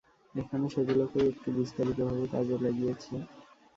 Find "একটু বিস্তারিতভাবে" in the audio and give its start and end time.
1.31-2.25